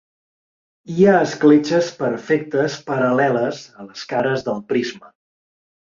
Hi 0.93 1.05
ha 1.09 1.17
escletxes 1.25 1.91
perfectes 2.01 2.77
paral·leles 2.89 3.61
a 3.85 3.89
les 3.91 4.07
cares 4.15 4.47
del 4.49 4.59
prisma. 4.73 5.13